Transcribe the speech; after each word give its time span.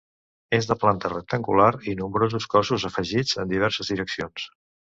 És 0.59 0.67
de 0.69 0.77
planta 0.83 1.11
rectangular 1.13 1.67
i 1.93 1.95
nombrosos 2.01 2.49
cossos 2.57 2.89
afegits 2.93 3.39
en 3.45 3.55
diverses 3.55 3.93
direccions. 3.97 4.53